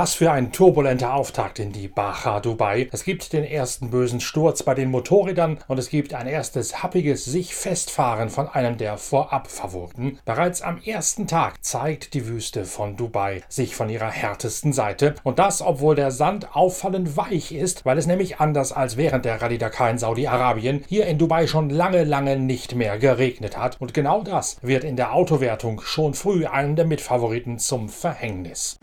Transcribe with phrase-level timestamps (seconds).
[0.00, 2.88] Was für ein turbulenter Auftakt in die Baja Dubai.
[2.90, 7.26] Es gibt den ersten bösen Sturz bei den Motorrädern und es gibt ein erstes happiges
[7.26, 10.18] sich festfahren von einem der Vorabfavoriten.
[10.24, 15.38] Bereits am ersten Tag zeigt die Wüste von Dubai sich von ihrer härtesten Seite und
[15.38, 19.58] das, obwohl der Sand auffallend weich ist, weil es nämlich anders als während der Rallye
[19.58, 24.22] Dakar in Saudi-Arabien hier in Dubai schon lange, lange nicht mehr geregnet hat und genau
[24.22, 28.78] das wird in der Autowertung schon früh einem der Mitfavoriten zum Verhängnis.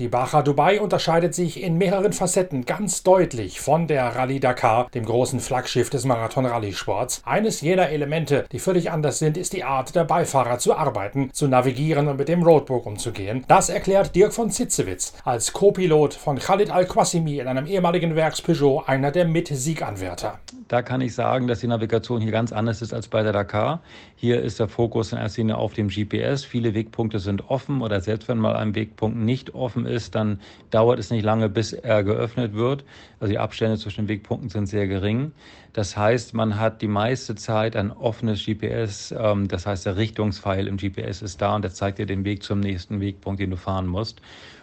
[0.00, 5.04] Die Baja Dubai unterscheidet sich in mehreren Facetten ganz deutlich von der Rallye Dakar, dem
[5.04, 7.22] großen Flaggschiff des Marathon-Rallye-Sports.
[7.24, 11.46] Eines jener Elemente, die völlig anders sind, ist die Art der Beifahrer zu arbeiten, zu
[11.46, 13.44] navigieren und mit dem Roadbook umzugehen.
[13.46, 19.12] Das erklärt Dirk von Zitzewitz als Co-Pilot von Khalid Al-Qasimi in einem ehemaligen Werks-Peugeot, einer
[19.12, 20.40] der Mit-Sieganwärter.
[20.66, 23.80] Da kann ich sagen, dass die Navigation hier ganz anders ist als bei der Dakar.
[24.16, 26.44] Hier ist der Fokus in erster Linie auf dem GPS.
[26.44, 30.40] Viele Wegpunkte sind offen oder selbst wenn mal ein Wegpunkt nicht offen ist, dann
[30.70, 32.84] dauert es nicht lange, bis er geöffnet wird.
[33.20, 35.32] Also die Abstände zwischen den Wegpunkten sind sehr gering.
[35.72, 39.12] Das heißt, man hat die meiste Zeit ein offenes GPS.
[39.16, 42.42] Ähm, das heißt, der Richtungspfeil im GPS ist da und der zeigt dir den Weg
[42.42, 44.20] zum nächsten Wegpunkt, den du fahren musst.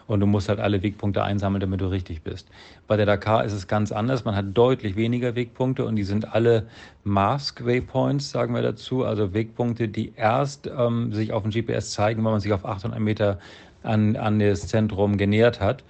[0.07, 2.49] Und du musst halt alle Wegpunkte einsammeln, damit du richtig bist.
[2.87, 4.25] Bei der Dakar ist es ganz anders.
[4.25, 6.67] Man hat deutlich weniger Wegpunkte und die sind alle
[7.03, 9.05] Mask Waypoints, sagen wir dazu.
[9.05, 12.99] Also Wegpunkte, die erst ähm, sich auf dem GPS zeigen, wenn man sich auf 800
[12.99, 13.39] Meter
[13.83, 15.83] an, an das Zentrum genähert hat.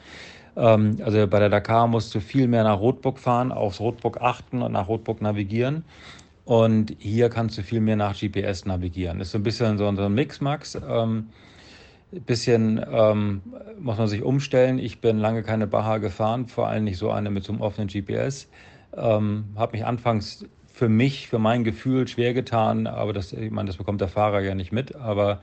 [0.56, 4.62] Ähm, also bei der Dakar musst du viel mehr nach Rotburg fahren, aufs Rotburg achten
[4.62, 5.84] und nach Rotburg navigieren.
[6.46, 9.20] Und hier kannst du viel mehr nach GPS navigieren.
[9.20, 10.78] Das ist so ein bisschen so, ein Mix-Max.
[10.88, 11.30] Ähm,
[12.12, 13.42] bisschen ähm,
[13.80, 14.80] muss man sich umstellen.
[14.80, 17.88] Ich bin lange keine Baja gefahren, vor allem nicht so eine mit so einem offenen
[17.88, 18.50] GPS.
[18.98, 23.68] Ähm, habe mich anfangs für mich, für mein Gefühl schwer getan, aber das, ich meine,
[23.68, 24.96] das bekommt der Fahrer ja nicht mit.
[24.96, 25.42] Aber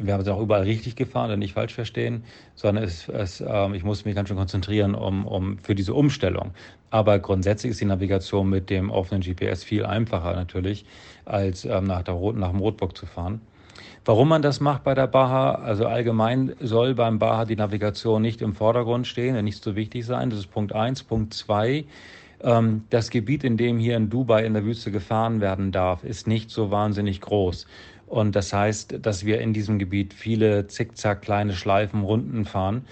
[0.00, 2.24] wir haben es auch überall richtig gefahren, nicht falsch verstehen,
[2.54, 6.52] sondern es, es, äh, ich musste mich ganz schön konzentrieren um, um, für diese Umstellung.
[6.90, 10.84] Aber grundsätzlich ist die Navigation mit dem offenen GPS viel einfacher natürlich,
[11.24, 13.40] als ähm, nach, der Rot, nach dem Rotbock zu fahren.
[14.04, 18.40] Warum man das macht bei der Baha, also allgemein soll beim Baha die Navigation nicht
[18.40, 20.30] im Vordergrund stehen, nicht so wichtig sein.
[20.30, 21.02] Das ist Punkt eins.
[21.02, 21.84] Punkt zwei.
[22.42, 26.26] Ähm, das Gebiet, in dem hier in Dubai in der Wüste gefahren werden darf, ist
[26.26, 27.66] nicht so wahnsinnig groß.
[28.10, 32.84] Und das heißt, dass wir in diesem Gebiet viele zickzack kleine Schleifen, Runden fahren.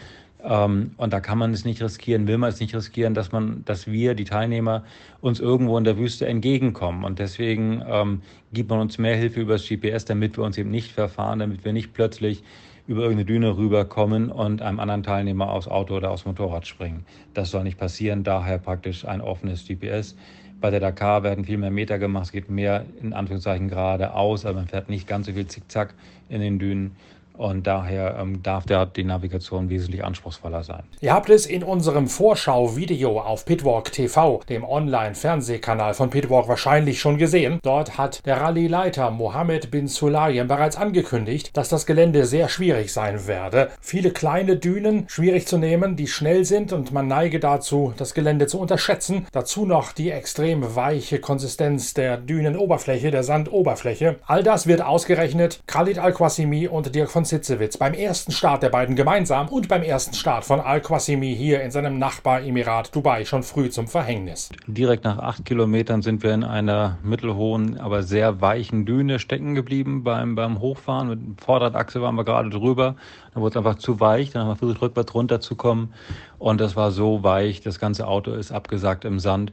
[0.44, 3.64] Ähm, und da kann man es nicht riskieren, will man es nicht riskieren, dass man,
[3.64, 4.84] dass wir, die Teilnehmer,
[5.20, 7.02] uns irgendwo in der Wüste entgegenkommen.
[7.02, 10.70] Und deswegen ähm, gibt man uns mehr Hilfe über das GPS, damit wir uns eben
[10.70, 12.44] nicht verfahren, damit wir nicht plötzlich
[12.86, 17.04] über irgendeine Düne rüberkommen und einem anderen Teilnehmer aufs Auto oder aufs Motorrad springen.
[17.34, 20.14] Das soll nicht passieren, daher praktisch ein offenes GPS.
[20.60, 24.56] Bei der Dakar werden viel mehr Meter gemacht, es geht mehr in Anführungszeichen geradeaus, aber
[24.56, 25.94] man fährt nicht ganz so viel Zickzack
[26.28, 26.96] in den Dünen.
[27.38, 30.82] Und daher ähm, darf der, die Navigation wesentlich anspruchsvoller sein.
[31.00, 37.16] Ihr habt es in unserem Vorschau-Video auf Pitwalk TV, dem Online-Fernsehkanal von Pitwalk, wahrscheinlich schon
[37.16, 37.60] gesehen.
[37.62, 43.28] Dort hat der Rallye-Leiter Mohammed bin Sulayem bereits angekündigt, dass das Gelände sehr schwierig sein
[43.28, 43.70] werde.
[43.80, 48.48] Viele kleine Dünen, schwierig zu nehmen, die schnell sind und man neige dazu, das Gelände
[48.48, 49.26] zu unterschätzen.
[49.30, 54.16] Dazu noch die extrem weiche Konsistenz der Dünenoberfläche, der Sandoberfläche.
[54.26, 55.60] All das wird ausgerechnet.
[55.68, 60.14] Khalid Al-Qasimi und Dirk von Sitzewitz beim ersten Start der beiden gemeinsam und beim ersten
[60.14, 64.48] Start von Al-Qasimi hier in seinem Nachbaremirat Dubai schon früh zum Verhängnis.
[64.66, 70.02] Direkt nach acht Kilometern sind wir in einer mittelhohen, aber sehr weichen Düne stecken geblieben
[70.04, 71.08] beim, beim Hochfahren.
[71.08, 72.96] Mit Vorderradachse waren wir gerade drüber.
[73.34, 74.30] Dann wurde es einfach zu weich.
[74.30, 75.92] Dann haben wir versucht, rückwärts runterzukommen.
[76.38, 79.52] Und das war so weich, das ganze Auto ist abgesagt im Sand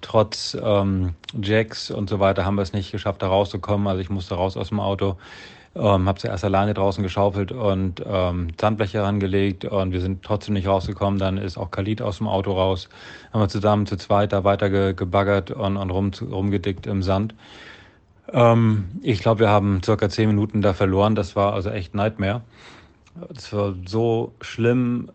[0.00, 3.88] trotz ähm, Jacks und so weiter haben wir es nicht geschafft, da rauszukommen.
[3.88, 5.16] Also ich musste raus aus dem Auto.
[5.78, 10.66] Ähm, habe zuerst alleine draußen geschaufelt und ähm, Sandbleche herangelegt und wir sind trotzdem nicht
[10.66, 11.20] rausgekommen.
[11.20, 12.88] Dann ist auch Khalid aus dem Auto raus.
[13.32, 17.34] Haben wir zusammen zu zweit da weiter ge gebaggert und, und rum, rumgedickt im Sand.
[18.32, 21.14] Ähm, ich glaube, wir haben circa zehn Minuten da verloren.
[21.14, 22.42] Das war also echt Nightmare.
[23.32, 25.10] Das war so schlimm,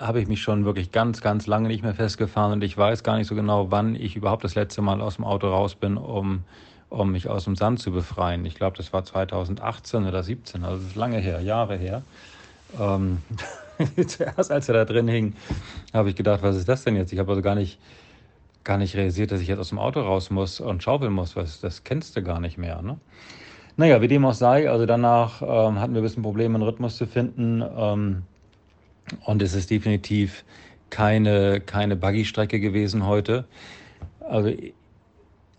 [0.00, 3.16] habe ich mich schon wirklich ganz, ganz lange nicht mehr festgefahren und ich weiß gar
[3.16, 6.44] nicht so genau, wann ich überhaupt das letzte Mal aus dem Auto raus bin, um
[6.90, 8.44] um mich aus dem Sand zu befreien.
[8.44, 12.02] Ich glaube, das war 2018 oder 17, also das ist lange her, Jahre her.
[12.78, 13.18] Ähm,
[14.06, 15.34] zuerst, als er da drin hing,
[15.92, 17.12] habe ich gedacht, was ist das denn jetzt?
[17.12, 17.78] Ich habe also gar nicht,
[18.64, 21.36] gar nicht realisiert, dass ich jetzt aus dem Auto raus muss und schaufeln muss.
[21.36, 22.82] Was, das kennst du gar nicht mehr.
[22.82, 22.98] Ne?
[23.76, 26.96] Naja, wie dem auch sei, also danach ähm, hatten wir ein bisschen Probleme, einen Rhythmus
[26.96, 27.62] zu finden.
[27.62, 28.22] Ähm,
[29.24, 30.44] und es ist definitiv
[30.90, 33.44] keine, keine Buggy-Strecke gewesen heute.
[34.20, 34.52] Also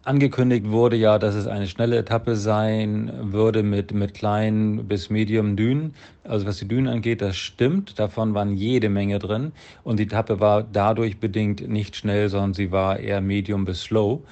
[0.10, 5.56] Angekündigt wurde ja, dass es eine schnelle Etappe sein würde mit, mit kleinen bis medium
[5.56, 5.94] Dünen.
[6.24, 8.00] Also was die Dünen angeht, das stimmt.
[8.00, 9.52] Davon waren jede Menge drin.
[9.84, 14.24] Und die Etappe war dadurch bedingt nicht schnell, sondern sie war eher medium bis slow.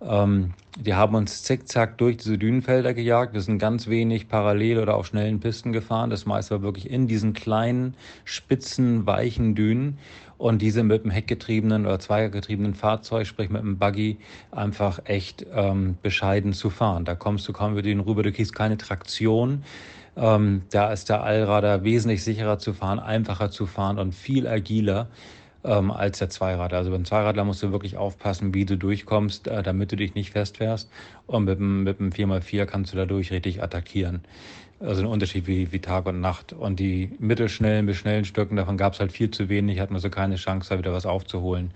[0.00, 3.34] Ähm, die haben uns zickzack durch diese Dünenfelder gejagt.
[3.34, 6.08] Wir sind ganz wenig parallel oder auf schnellen Pisten gefahren.
[6.08, 9.98] Das meiste war wirklich in diesen kleinen, spitzen, weichen Dünen
[10.38, 14.18] und diese mit dem heckgetriebenen oder zweigergetriebenen Fahrzeug, sprich mit einem Buggy,
[14.52, 17.04] einfach echt ähm, bescheiden zu fahren.
[17.04, 19.64] Da kommst du kaum über den rüber, du kriegst keine Traktion.
[20.16, 25.08] Ähm, da ist der Allrader wesentlich sicherer zu fahren, einfacher zu fahren und viel agiler
[25.64, 26.78] ähm, als der Zweiradler.
[26.78, 30.30] Also beim Zweiradler musst du wirklich aufpassen, wie du durchkommst, äh, damit du dich nicht
[30.30, 30.90] festfährst.
[31.26, 34.20] Und mit dem, mit dem 4x4 kannst du dadurch richtig attackieren.
[34.80, 36.52] Also ein Unterschied wie, wie Tag und Nacht.
[36.52, 40.00] Und die mittelschnellen bis schnellen Stücken, davon gab es halt viel zu wenig, hatten wir
[40.00, 41.72] so keine Chance, da wieder was aufzuholen.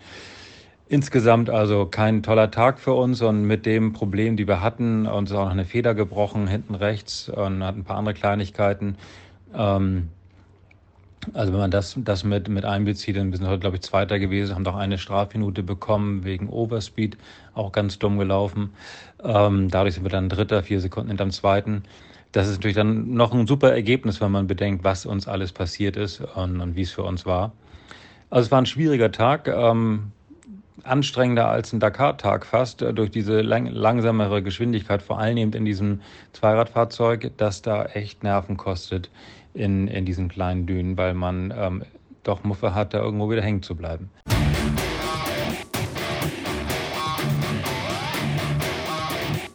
[0.88, 5.30] Insgesamt also kein toller Tag für uns und mit dem Problem, die wir hatten, uns
[5.30, 8.96] ist auch noch eine Feder gebrochen hinten rechts und hatten ein paar andere Kleinigkeiten.
[9.56, 10.10] Ähm,
[11.32, 14.18] also wenn man das, das mit, mit einbezieht, dann sind wir heute, glaube ich, Zweiter
[14.18, 17.16] gewesen, haben doch eine Strafminute bekommen wegen Overspeed,
[17.54, 18.70] auch ganz dumm gelaufen.
[19.22, 21.84] Ähm, dadurch sind wir dann Dritter, vier Sekunden hinterm Zweiten
[22.32, 25.96] das ist natürlich dann noch ein super Ergebnis, wenn man bedenkt, was uns alles passiert
[25.96, 27.52] ist und, und wie es für uns war.
[28.30, 30.12] Also es war ein schwieriger Tag, ähm,
[30.82, 35.66] anstrengender als ein Dakar-Tag fast, äh, durch diese lang langsamere Geschwindigkeit, vor allem eben in
[35.66, 36.00] diesem
[36.32, 39.10] Zweiradfahrzeug, das da echt Nerven kostet
[39.54, 41.82] in, in diesen kleinen Dünen, weil man ähm,
[42.22, 44.10] doch Muffe hat, da irgendwo wieder hängen zu bleiben.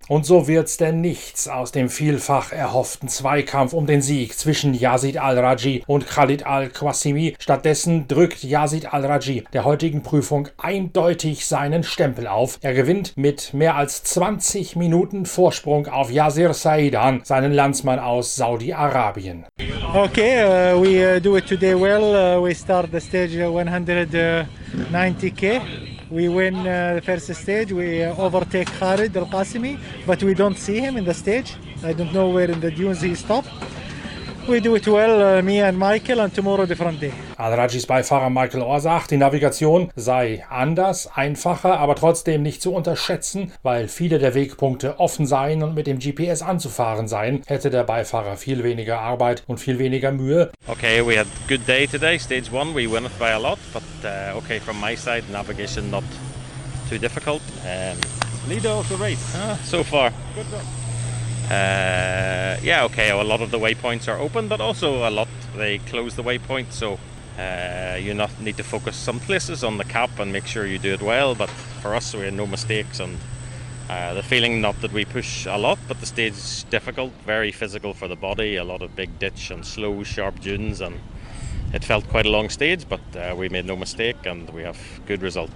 [0.07, 5.17] Und so wird's denn nichts aus dem vielfach erhofften Zweikampf um den Sieg zwischen Yazid
[5.17, 7.35] al-Raji und Khalid al-Qasimi.
[7.39, 12.57] Stattdessen drückt Yazid al-Raji der heutigen Prüfung eindeutig seinen Stempel auf.
[12.61, 19.45] Er gewinnt mit mehr als 20 Minuten Vorsprung auf Yasir Saidan, seinen Landsmann aus Saudi-Arabien.
[19.93, 22.37] Okay, uh, we uh, do it today well.
[22.37, 25.86] Uh, we start the stage 190k.
[26.09, 27.73] We win uh, the first stage.
[27.73, 31.55] We uh, overtake Khalid Al Qasimi, but we don't see him in the stage.
[31.83, 33.49] I don't know where in the dunes he stopped.
[34.47, 37.13] We do it well, uh, me and Michael, and tomorrow different day.
[37.37, 43.51] Al-Rajis Beifahrer Michael Orr sagt, die Navigation sei anders, einfacher, aber trotzdem nicht zu unterschätzen,
[43.61, 48.37] weil viele der Wegpunkte offen seien und mit dem GPS anzufahren seien, hätte der Beifahrer
[48.37, 50.51] viel weniger Arbeit und viel weniger Mühe.
[50.67, 52.17] Okay, we had a good day today.
[52.17, 55.91] Stage one, we won it by a lot, but uh, okay, from my side, navigation
[55.91, 56.03] not
[56.89, 57.41] too difficult.
[57.63, 57.99] Um,
[58.49, 60.11] leader of the race uh, so far.
[60.33, 60.61] Good job.
[61.51, 65.77] Uh, yeah, okay, a lot of the waypoints are open, but also a lot they
[65.77, 66.97] close the waypoint, so
[67.37, 70.79] uh, you not need to focus some places on the cap and make sure you
[70.79, 71.35] do it well.
[71.35, 71.49] But
[71.81, 73.17] for us, we had no mistakes, and
[73.89, 77.51] uh, the feeling not that we push a lot, but the stage is difficult, very
[77.51, 80.99] physical for the body, a lot of big ditch and slow, sharp dunes, and
[81.73, 84.79] it felt quite a long stage, but uh, we made no mistake and we have
[85.05, 85.51] good result.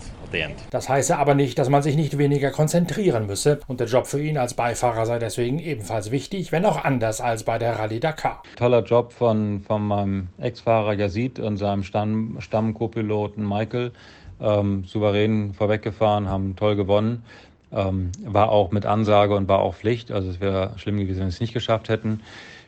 [0.69, 4.21] Das heiße aber nicht, dass man sich nicht weniger konzentrieren müsse und der Job für
[4.21, 8.43] ihn als Beifahrer sei deswegen ebenfalls wichtig, wenn auch anders als bei der Rallye Dakar.
[8.55, 13.91] Toller Job von, von meinem Ex-Fahrer Yazid und seinem Stamm, Stammco-Piloten Michael.
[14.39, 17.23] Ähm, souverän vorweggefahren, haben toll gewonnen.
[17.71, 20.11] Ähm, war auch mit Ansage und war auch Pflicht.
[20.11, 22.21] Also es wäre schlimm gewesen, wenn wir es nicht geschafft hätten.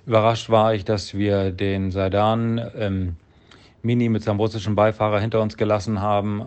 [0.05, 3.15] Überrascht war ich, dass wir den Saidan ähm,
[3.81, 6.45] Mini mit seinem russischen Beifahrer hinter uns gelassen haben.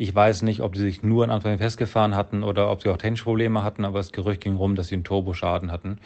[0.00, 2.96] Ich weiß nicht, ob sie sich nur in Anfang festgefahren hatten oder ob sie auch
[2.96, 5.98] technische Probleme hatten, aber das Gerücht ging rum, dass sie einen Turboschaden hatten.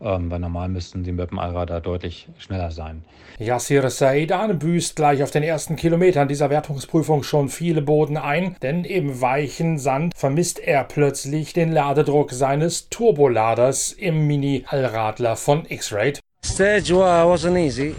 [0.00, 3.02] Ähm, weil normal müssten sie mit dem Allradar deutlich schneller sein.
[3.38, 8.84] Yassir Saidan büßt gleich auf den ersten Kilometern dieser Wertungsprüfung schon viele Boden ein, denn
[8.84, 16.20] im weichen Sand vermisst er plötzlich den Ladedruck seines Turboladers im Mini-Allradler von X-Rate.
[16.44, 17.94] Stage wasn't easy.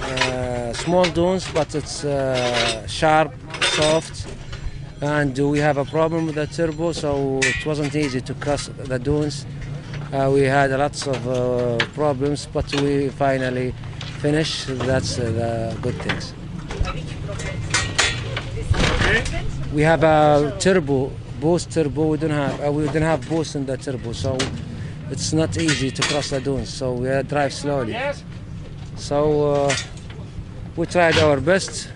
[0.00, 2.34] Uh, small dunes, but it's uh,
[2.88, 3.32] sharp,
[3.76, 4.26] soft,
[5.04, 8.98] and we have a problem with the turbo, so it wasn't easy to cross the
[8.98, 9.44] dunes.
[10.12, 13.74] Uh, we had lots of uh, problems, but we finally
[14.20, 14.66] finished.
[14.86, 16.32] That's uh, the good things.
[19.74, 22.06] We have a turbo, boost turbo.
[22.06, 22.64] We don't have.
[22.64, 24.38] Uh, we don't have boost in the turbo, so
[25.10, 26.72] it's not easy to cross the dunes.
[26.72, 27.96] So we drive slowly.
[28.96, 29.74] So uh,
[30.76, 31.90] we tried our best,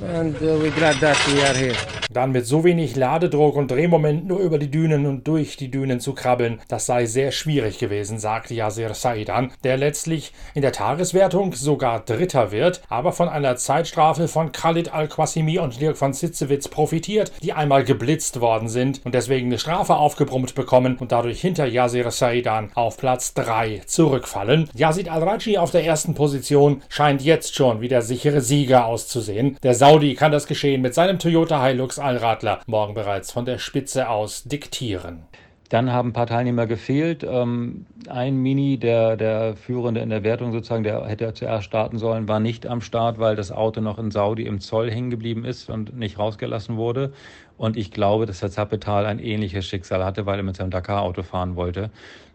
[0.00, 1.93] and uh, we're glad that we are here.
[2.14, 5.98] Dann mit so wenig Ladedruck und Drehmoment nur über die Dünen und durch die Dünen
[5.98, 11.54] zu krabbeln, das sei sehr schwierig gewesen, sagte Yasir Saidan, der letztlich in der Tageswertung
[11.54, 17.32] sogar Dritter wird, aber von einer Zeitstrafe von Khalid Al-Qasimi und Dirk von Sitzewitz profitiert,
[17.42, 22.12] die einmal geblitzt worden sind und deswegen eine Strafe aufgebrummt bekommen und dadurch hinter Yasir
[22.12, 24.70] Saidan auf Platz 3 zurückfallen.
[24.74, 29.56] Yazid Al-Raji auf der ersten Position scheint jetzt schon wie der sichere Sieger auszusehen.
[29.64, 34.10] Der Saudi kann das Geschehen mit seinem Toyota Hilux Allradler morgen bereits von der Spitze
[34.10, 35.24] aus diktieren.
[35.70, 37.24] Dann haben ein paar Teilnehmer gefehlt.
[37.24, 42.28] Ähm, ein Mini, der, der Führende in der Wertung sozusagen, der hätte zuerst starten sollen,
[42.28, 45.70] war nicht am Start, weil das Auto noch in Saudi im Zoll hängen geblieben ist
[45.70, 47.14] und nicht rausgelassen wurde.
[47.56, 51.22] Und ich glaube, dass der Zappetal ein ähnliches Schicksal hatte, weil er mit seinem Dakar-Auto
[51.22, 51.90] fahren wollte.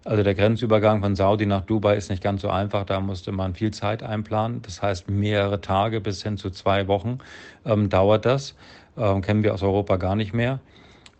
[0.05, 2.85] Also der Grenzübergang von Saudi nach Dubai ist nicht ganz so einfach.
[2.85, 4.61] Da musste man viel Zeit einplanen.
[4.61, 7.19] Das heißt, mehrere Tage bis hin zu zwei Wochen
[7.65, 8.55] ähm, dauert das.
[8.97, 10.59] Ähm, kennen wir aus Europa gar nicht mehr.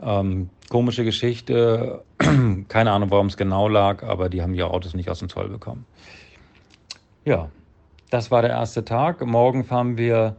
[0.01, 2.03] Ähm, komische Geschichte.
[2.69, 5.49] Keine Ahnung, warum es genau lag, aber die haben die Autos nicht aus dem Zoll
[5.49, 5.85] bekommen.
[7.25, 7.49] Ja,
[8.09, 9.25] das war der erste Tag.
[9.25, 10.37] Morgen fahren wir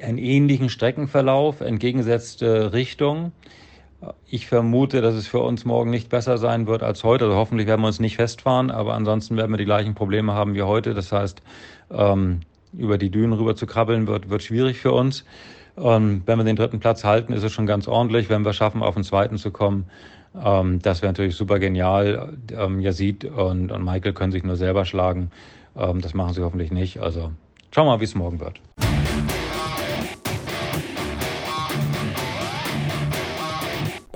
[0.00, 3.32] einen ähnlichen Streckenverlauf, entgegengesetzte Richtung.
[4.26, 7.24] Ich vermute, dass es für uns morgen nicht besser sein wird als heute.
[7.24, 10.54] Also hoffentlich werden wir uns nicht festfahren, aber ansonsten werden wir die gleichen Probleme haben
[10.54, 10.94] wie heute.
[10.94, 11.42] Das heißt,
[11.90, 12.40] ähm,
[12.76, 15.24] über die Dünen rüber zu krabbeln wird, wird schwierig für uns.
[15.76, 18.28] Und wenn wir den dritten Platz halten, ist es schon ganz ordentlich.
[18.28, 19.86] Wenn wir schaffen, auf den zweiten zu kommen,
[20.42, 22.36] ähm, das wäre natürlich super genial.
[22.52, 25.30] Ähm, Yazid und, und Michael können sich nur selber schlagen.
[25.76, 27.00] Ähm, das machen sie hoffentlich nicht.
[27.00, 27.32] Also
[27.74, 28.60] schauen wir mal, wie es morgen wird.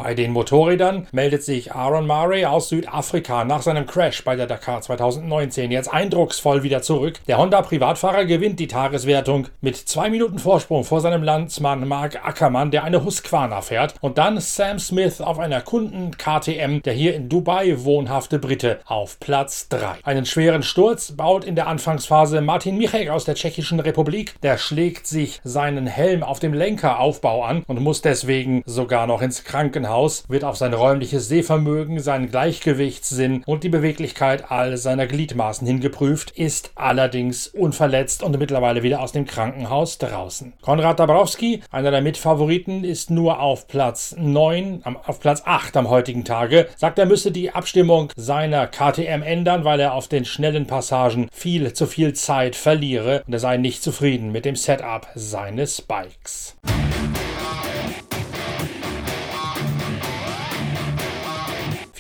[0.03, 4.81] Bei den Motorrädern meldet sich Aaron Murray aus Südafrika nach seinem Crash bei der Dakar
[4.81, 7.21] 2019 jetzt eindrucksvoll wieder zurück.
[7.29, 12.85] Der Honda-Privatfahrer gewinnt die Tageswertung mit zwei Minuten Vorsprung vor seinem Landsmann Mark Ackermann, der
[12.85, 13.95] eine Husqvarna fährt.
[14.01, 19.69] Und dann Sam Smith auf einer Kunden-KTM, der hier in Dubai wohnhafte Brite, auf Platz
[19.69, 19.99] 3.
[20.03, 24.41] Einen schweren Sturz baut in der Anfangsphase Martin Michek aus der Tschechischen Republik.
[24.43, 29.45] Der schlägt sich seinen Helm auf dem Lenkeraufbau an und muss deswegen sogar noch ins
[29.45, 35.67] Krankenhaus Haus wird auf sein räumliches Sehvermögen, seinen Gleichgewichtssinn und die Beweglichkeit all seiner Gliedmaßen
[35.67, 40.53] hingeprüft, ist allerdings unverletzt und mittlerweile wieder aus dem Krankenhaus draußen.
[40.63, 46.25] Konrad Dabrowski, einer der Mitfavoriten, ist nur auf Platz 9, auf Platz 8 am heutigen
[46.25, 51.29] Tage, sagt, er müsse die Abstimmung seiner KTM ändern, weil er auf den schnellen Passagen
[51.33, 56.57] viel zu viel Zeit verliere und er sei nicht zufrieden mit dem Setup seines Bikes.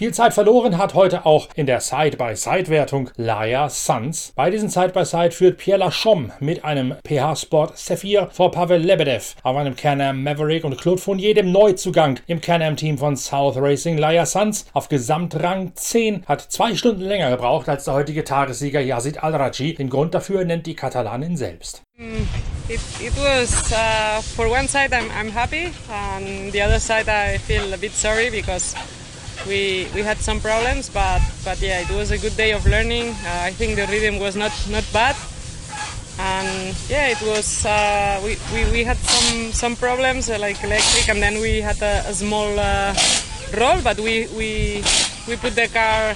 [0.00, 4.32] Viel Zeit verloren hat heute auch in der Side-by-Side-Wertung Laia Sanz.
[4.34, 9.54] Bei diesen Side-by-Side führt Pierre Lachom mit einem PH Sport Sephir vor Pavel Lebedev auf
[9.54, 13.98] einem Can-Am Maverick und Claude Fournier, dem Neuzugang im Can-Am-Team von South Racing.
[13.98, 19.22] Laia Sanz auf Gesamtrang 10 hat zwei Stunden länger gebraucht als der heutige Tagessieger Yazid
[19.22, 19.74] Al-Raji.
[19.74, 21.82] Den Grund dafür nennt die Katalanin selbst.
[21.98, 22.26] Mm,
[22.70, 27.36] it, it was uh, for one side I'm, I'm happy and the other side I
[27.36, 28.74] feel a bit sorry because
[29.46, 33.14] we we had some problems, but but yeah, it was a good day of learning.
[33.24, 35.16] Uh, I think the rhythm was not not bad,
[36.18, 37.64] and yeah, it was.
[37.64, 41.80] Uh, we, we we had some some problems uh, like electric, and then we had
[41.82, 42.94] a, a small uh,
[43.56, 44.82] roll, but we we
[45.28, 46.14] we put the car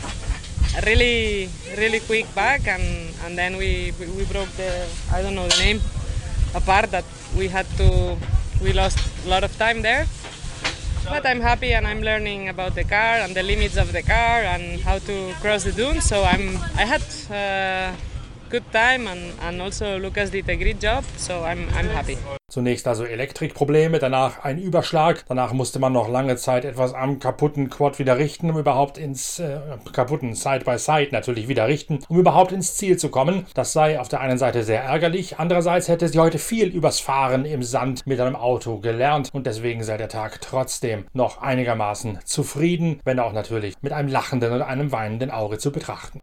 [0.87, 2.85] really really quick back, and
[3.25, 5.81] and then we we broke the I don't know the name
[6.55, 7.05] apart that
[7.37, 8.17] we had to
[8.63, 10.07] we lost a lot of time there
[11.05, 14.43] but I'm happy and I'm learning about the car and the limits of the car
[14.43, 16.05] and how to cross the dunes.
[16.05, 17.97] So I'm I had uh,
[18.55, 21.03] good time and, and also Lucas did a great job.
[21.17, 22.17] So I'm I'm happy.
[22.49, 27.69] Zunächst also Elektrikprobleme, danach ein Überschlag, danach musste man noch lange Zeit etwas am kaputten
[27.69, 29.59] Quad wieder richten, um überhaupt ins äh,
[29.93, 33.47] kaputten Side-by-Side -Side natürlich wieder richten, um überhaupt ins Ziel zu kommen.
[33.55, 37.45] Das sei auf der einen Seite sehr ärgerlich, andererseits hätte sie heute viel übers Fahren
[37.45, 43.01] im Sand mit einem Auto gelernt und deswegen sei der Tag trotzdem noch einigermaßen zufrieden,
[43.05, 46.21] wenn auch natürlich mit einem lachenden oder einem weinenden Auge zu betrachten.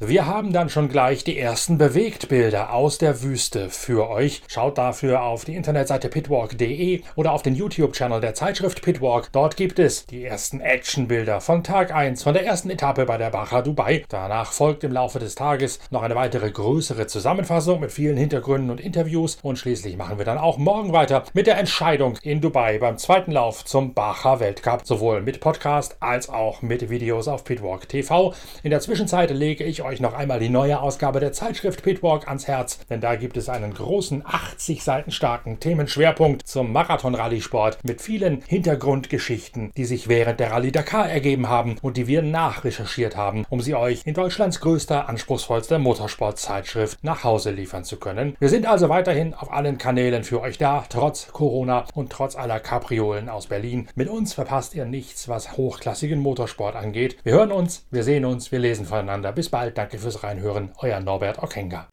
[0.00, 4.42] Wir haben dann schon gleich die ersten Bewegtbilder aus der Wüste für euch.
[4.46, 9.32] Schaut dafür auf die Internetseite pitwalk.de oder auf den YouTube-Channel der Zeitschrift Pitwalk.
[9.32, 13.30] Dort gibt es die ersten Actionbilder von Tag 1 von der ersten Etappe bei der
[13.30, 14.04] Baja Dubai.
[14.08, 18.80] Danach folgt im Laufe des Tages noch eine weitere größere Zusammenfassung mit vielen Hintergründen und
[18.80, 22.98] Interviews und schließlich machen wir dann auch morgen weiter mit der Entscheidung in Dubai beim
[22.98, 28.32] zweiten Lauf zum Baja Weltcup, sowohl mit Podcast als auch mit Videos auf Pitwalk TV.
[28.62, 32.28] In der Zwischenzeit lege ich euch euch noch einmal die neue Ausgabe der Zeitschrift Pitwalk
[32.28, 38.02] ans Herz, denn da gibt es einen großen 80 Seiten starken Themenschwerpunkt zum Marathon-Rallye-Sport mit
[38.02, 43.46] vielen Hintergrundgeschichten, die sich während der Rallye Dakar ergeben haben und die wir nachrecherchiert haben,
[43.48, 48.36] um sie euch in Deutschlands größter, anspruchsvollster Motorsportzeitschrift nach Hause liefern zu können.
[48.38, 52.60] Wir sind also weiterhin auf allen Kanälen für euch da, trotz Corona und trotz aller
[52.60, 53.88] Kapriolen aus Berlin.
[53.94, 57.16] Mit uns verpasst ihr nichts, was hochklassigen Motorsport angeht.
[57.24, 59.32] Wir hören uns, wir sehen uns, wir lesen voneinander.
[59.32, 61.86] Bis bald, danke fürs Reinhören, euer Norbert Okenga.